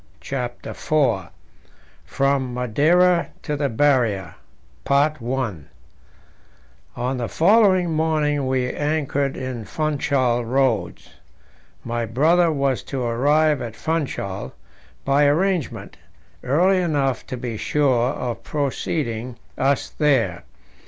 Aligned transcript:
CHAPTER 0.19 0.71
IV 0.71 1.29
From 2.05 2.55
Madeira 2.55 3.27
to 3.43 3.55
the 3.55 3.69
Barrier 3.69 4.33
On 4.89 5.61
the 7.17 7.27
following 7.29 7.91
morning 7.91 8.47
we 8.47 8.73
anchored 8.73 9.37
in 9.37 9.63
Funchal 9.63 10.43
Roads. 10.43 11.13
My 11.83 12.07
brother 12.07 12.51
was 12.51 12.81
to 12.81 13.03
arrive 13.03 13.61
at 13.61 13.75
Funchal, 13.75 14.55
by 15.05 15.25
arrangement, 15.27 15.97
early 16.43 16.79
enough 16.81 17.27
to 17.27 17.37
be 17.37 17.55
sure 17.55 18.09
of 18.09 18.41
preceding 18.43 19.35
us 19.55 19.87
there. 19.89 20.45